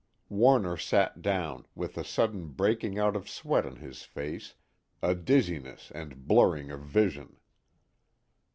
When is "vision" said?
6.79-7.37